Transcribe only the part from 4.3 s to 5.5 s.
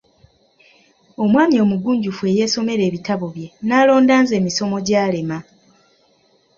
misomogyalema!